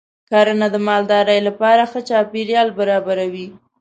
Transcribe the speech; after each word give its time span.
کرنه 0.29 0.67
د 0.71 0.75
مالدارۍ 0.87 1.39
لپاره 1.47 1.83
ښه 1.91 1.99
چاپېریال 2.09 2.67
برابروي. 2.79 3.47